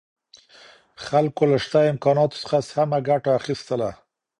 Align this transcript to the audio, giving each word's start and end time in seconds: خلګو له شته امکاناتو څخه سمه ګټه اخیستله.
خلګو 1.05 1.43
له 1.51 1.57
شته 1.65 1.79
امکاناتو 1.91 2.39
څخه 2.43 2.57
سمه 2.71 2.97
ګټه 3.09 3.29
اخیستله. 3.39 3.89